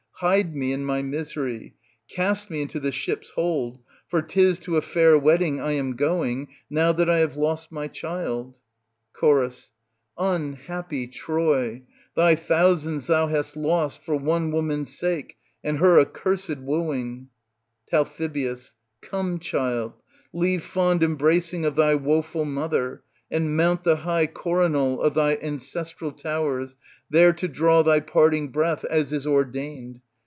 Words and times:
Hide 0.23 0.55
me 0.55 0.71
and 0.71 0.85
my 0.85 1.01
misery; 1.01 1.73
cast 2.07 2.51
me 2.51 2.61
into 2.61 2.79
the 2.79 2.91
ship's 2.91 3.31
hold; 3.31 3.79
for 4.07 4.21
'tis 4.21 4.59
to 4.59 4.77
a 4.77 4.81
fair 4.83 5.17
wed 5.17 5.39
ding 5.39 5.59
I 5.59 5.71
am 5.71 5.95
going, 5.95 6.49
now 6.69 6.91
that 6.91 7.09
I 7.09 7.17
have 7.17 7.37
lost 7.37 7.71
my 7.71 7.87
child! 7.87 8.59
Cho. 9.19 9.49
Unhappy 10.19 11.07
Troy! 11.07 11.81
thy 12.15 12.35
thousands 12.35 13.07
thou 13.07 13.29
hast 13.29 13.57
lost 13.57 14.03
for 14.03 14.15
one 14.15 14.51
woman's 14.51 14.91
s^e 14.95 15.31
and 15.63 15.79
her 15.79 15.99
accursed 15.99 16.59
wooing. 16.59 17.29
Tal. 17.87 18.07
Come, 19.01 19.39
child, 19.39 19.93
leave 20.31 20.63
fond 20.63 21.01
embracing 21.01 21.65
of 21.65 21.75
thy 21.75 21.95
wofiil 21.95 22.45
mother, 22.45 23.01
and 23.31 23.57
mount 23.57 23.83
the 23.83 23.95
high 23.95 24.27
coronal 24.27 25.01
of 25.01 25.15
thy 25.15 25.37
ancestral 25.41 26.11
towers, 26.11 26.75
there 27.09 27.33
to 27.33 27.47
draw 27.47 27.81
thy 27.81 27.99
parting 27.99 28.49
breath, 28.49 28.85
as 28.85 29.11
is 29.11 29.25
ordained. 29.25 29.99